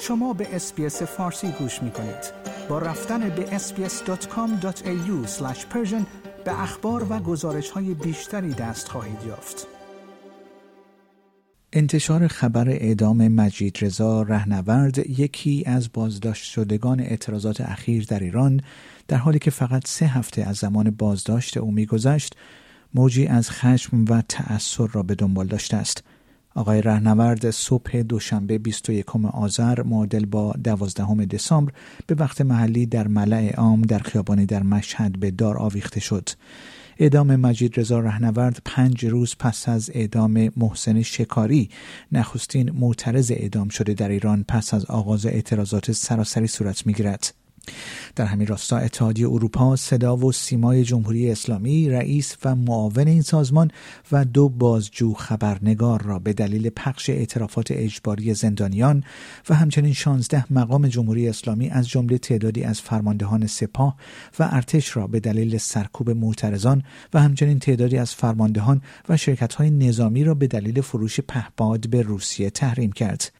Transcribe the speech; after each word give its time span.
شما 0.00 0.32
به 0.32 0.56
اسپیس 0.56 1.02
فارسی 1.02 1.48
گوش 1.58 1.82
می 1.82 1.90
کنید. 1.90 2.32
با 2.68 2.78
رفتن 2.78 3.28
به 3.28 3.58
sbs.com.au 3.58 5.26
به 6.44 6.62
اخبار 6.62 7.06
و 7.12 7.18
گزارش 7.18 7.70
های 7.70 7.94
بیشتری 7.94 8.54
دست 8.54 8.88
خواهید 8.88 9.18
یافت. 9.26 9.66
انتشار 11.72 12.28
خبر 12.28 12.68
اعدام 12.68 13.28
مجید 13.28 13.78
رضا 13.80 14.22
رهنورد 14.22 14.98
یکی 14.98 15.62
از 15.66 15.92
بازداشت 15.92 16.44
شدگان 16.44 17.00
اعتراضات 17.00 17.60
اخیر 17.60 18.04
در 18.04 18.20
ایران 18.20 18.60
در 19.08 19.16
حالی 19.16 19.38
که 19.38 19.50
فقط 19.50 19.88
سه 19.88 20.06
هفته 20.06 20.42
از 20.42 20.56
زمان 20.56 20.90
بازداشت 20.90 21.56
او 21.56 21.72
میگذشت 21.72 22.36
موجی 22.94 23.26
از 23.26 23.50
خشم 23.50 24.04
و 24.08 24.22
تأثیر 24.28 24.86
را 24.92 25.02
به 25.02 25.14
دنبال 25.14 25.46
داشته 25.46 25.76
است 25.76 26.04
آقای 26.56 26.82
رهنورد 26.82 27.50
صبح 27.50 28.02
دوشنبه 28.02 28.58
21 28.58 29.16
آذر 29.16 29.82
معادل 29.82 30.24
با 30.24 30.52
12 30.64 31.24
دسامبر 31.24 31.72
به 32.06 32.14
وقت 32.14 32.40
محلی 32.40 32.86
در 32.86 33.08
ملع 33.08 33.54
عام 33.54 33.82
در 33.82 33.98
خیابانی 33.98 34.46
در 34.46 34.62
مشهد 34.62 35.20
به 35.20 35.30
دار 35.30 35.58
آویخته 35.58 36.00
شد. 36.00 36.28
اعدام 36.98 37.36
مجید 37.36 37.80
رضا 37.80 38.00
رهنورد 38.00 38.62
پنج 38.64 39.04
روز 39.04 39.36
پس 39.38 39.68
از 39.68 39.90
اعدام 39.94 40.50
محسن 40.56 41.02
شکاری 41.02 41.70
نخستین 42.12 42.70
معترض 42.70 43.30
اعدام 43.30 43.68
شده 43.68 43.94
در 43.94 44.08
ایران 44.08 44.44
پس 44.48 44.74
از 44.74 44.84
آغاز 44.84 45.26
اعتراضات 45.26 45.92
سراسری 45.92 46.46
صورت 46.46 46.86
می‌گیرد. 46.86 47.34
در 48.16 48.24
همین 48.24 48.46
راستا 48.46 48.76
اتحادیه 48.78 49.28
اروپا 49.28 49.76
صدا 49.76 50.16
و 50.16 50.32
سیمای 50.32 50.84
جمهوری 50.84 51.30
اسلامی 51.30 51.88
رئیس 51.88 52.36
و 52.44 52.54
معاون 52.54 53.08
این 53.08 53.22
سازمان 53.22 53.70
و 54.12 54.24
دو 54.24 54.48
بازجو 54.48 55.14
خبرنگار 55.14 56.02
را 56.02 56.18
به 56.18 56.32
دلیل 56.32 56.70
پخش 56.70 57.10
اعترافات 57.10 57.66
اجباری 57.70 58.34
زندانیان 58.34 59.04
و 59.48 59.54
همچنین 59.54 59.92
16 59.92 60.52
مقام 60.52 60.88
جمهوری 60.88 61.28
اسلامی 61.28 61.68
از 61.68 61.88
جمله 61.88 62.18
تعدادی 62.18 62.62
از 62.62 62.80
فرماندهان 62.80 63.46
سپاه 63.46 63.96
و 64.38 64.48
ارتش 64.52 64.96
را 64.96 65.06
به 65.06 65.20
دلیل 65.20 65.58
سرکوب 65.58 66.10
معترضان 66.10 66.82
و 67.14 67.20
همچنین 67.20 67.58
تعدادی 67.58 67.98
از 67.98 68.14
فرماندهان 68.14 68.82
و 69.08 69.16
شرکت 69.16 69.54
های 69.54 69.70
نظامی 69.70 70.24
را 70.24 70.34
به 70.34 70.46
دلیل 70.46 70.80
فروش 70.80 71.20
پهپاد 71.20 71.90
به 71.90 72.02
روسیه 72.02 72.50
تحریم 72.50 72.92
کرد. 72.92 73.32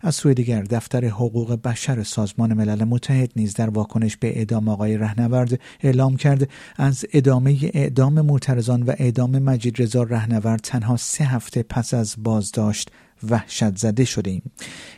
از 0.00 0.14
سوی 0.14 0.34
دیگر 0.34 0.62
دفتر 0.62 1.04
حقوق 1.04 1.62
بشر 1.62 2.02
سازمان 2.02 2.52
ملل 2.52 2.84
متحد 2.84 3.32
نیز 3.36 3.54
در 3.54 3.70
واکنش 3.70 4.16
به 4.16 4.38
اعدام 4.38 4.68
آقای 4.68 4.96
رهنورد 4.96 5.60
اعلام 5.80 6.16
کرد. 6.16 6.48
از 6.76 7.04
ادامه 7.12 7.70
اعدام 7.74 8.20
معترضان 8.20 8.82
و 8.82 8.94
اعدام 8.98 9.38
مجید 9.38 9.82
رضا 9.82 10.02
رهنورد 10.02 10.60
تنها 10.60 10.96
سه 10.96 11.24
هفته 11.24 11.62
پس 11.62 11.94
از 11.94 12.14
بازداشت 12.18 12.90
وحشت 13.30 13.76
زده 13.76 14.04
شدیم. 14.04 14.42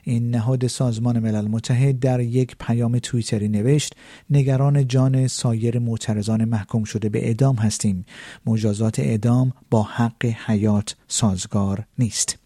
این 0.04 0.30
نهاد 0.30 0.66
سازمان 0.66 1.18
ملل 1.18 1.48
متحد 1.48 1.98
در 1.98 2.20
یک 2.20 2.56
پیام 2.60 2.98
تویتری 2.98 3.48
نوشت 3.48 3.94
نگران 4.30 4.88
جان 4.88 5.26
سایر 5.26 5.78
معترضان 5.78 6.44
محکوم 6.44 6.84
شده 6.84 7.08
به 7.08 7.26
اعدام 7.26 7.56
هستیم. 7.56 8.04
مجازات 8.46 8.98
اعدام 8.98 9.52
با 9.70 9.82
حق 9.82 10.24
حیات 10.46 10.96
سازگار 11.08 11.84
نیست. 11.98 12.38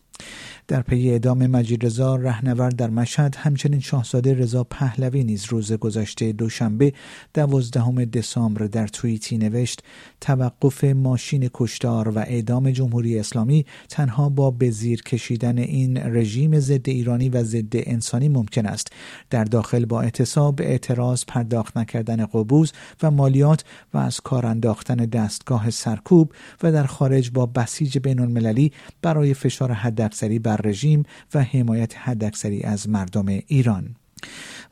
در 0.68 0.82
پی 0.82 1.10
اعدام 1.10 1.46
مجید 1.46 1.86
رضا 1.86 2.16
رهنورد 2.16 2.76
در 2.76 2.90
مشهد 2.90 3.34
همچنین 3.36 3.80
شاهزاده 3.80 4.34
رضا 4.34 4.64
پهلوی 4.64 5.24
نیز 5.24 5.44
روز 5.44 5.72
گذشته 5.72 6.32
دوشنبه 6.32 6.92
دوازدهم 7.34 8.04
دسامبر 8.04 8.66
در 8.66 8.86
توییتی 8.86 9.38
نوشت 9.38 9.82
توقف 10.20 10.84
ماشین 10.84 11.50
کشتار 11.54 12.08
و 12.08 12.18
اعدام 12.18 12.70
جمهوری 12.70 13.18
اسلامی 13.18 13.66
تنها 13.88 14.28
با 14.28 14.50
به 14.50 14.70
زیر 14.70 15.02
کشیدن 15.02 15.58
این 15.58 15.96
رژیم 15.96 16.60
ضد 16.60 16.88
ایرانی 16.88 17.28
و 17.28 17.44
ضد 17.44 17.72
انسانی 17.72 18.28
ممکن 18.28 18.66
است. 18.66 18.92
در 19.30 19.44
داخل 19.44 19.84
با 19.84 20.00
اعتصاب 20.00 20.60
اعتراض 20.60 21.24
پرداخت 21.28 21.76
نکردن 21.76 22.26
قبوز 22.26 22.72
و 23.02 23.10
مالیات 23.10 23.64
و 23.94 23.98
از 23.98 24.20
کار 24.20 24.46
انداختن 24.46 24.96
دستگاه 24.96 25.70
سرکوب 25.70 26.32
و 26.62 26.72
در 26.72 26.86
خارج 26.86 27.30
با 27.30 27.46
بسیج 27.46 27.98
بین 27.98 28.20
المللی 28.20 28.72
برای 29.02 29.34
فشار 29.34 29.72
حداکثری 29.72 30.38
بر 30.38 30.57
رژیم 30.64 31.02
و 31.34 31.42
حمایت 31.42 31.98
حداکثری 31.98 32.62
از 32.62 32.88
مردم 32.88 33.26
ایران. 33.28 33.96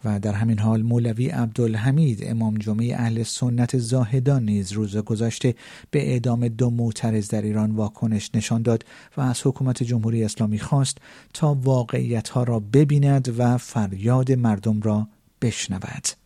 و 0.05 0.21
در 0.21 0.33
همین 0.33 0.59
حال 0.59 0.83
مولوی 0.83 1.29
عبدالحمید 1.29 2.21
امام 2.27 2.59
جمعه 2.59 2.95
اهل 2.95 3.23
سنت 3.23 3.79
زاهدان 3.79 4.45
نیز 4.45 4.73
روز 4.73 4.97
گذشته 4.97 5.55
به 5.91 6.11
اعدام 6.11 6.49
دو 6.49 6.71
معترض 6.71 7.29
در 7.29 7.43
ایران 7.43 7.71
واکنش 7.71 8.31
نشان 8.35 8.63
داد 8.63 8.85
و 9.17 9.21
از 9.21 9.41
حکومت 9.45 9.83
جمهوری 9.83 10.25
اسلامی 10.25 10.59
خواست 10.59 10.99
تا 11.35 11.55
واقعیت 11.55 12.29
ها 12.29 12.43
را 12.43 12.61
ببیند 12.61 13.35
و 13.39 13.59
فریاد 13.59 14.33
مردم 14.33 14.81
را 14.81 15.09
بشنود. 15.43 16.26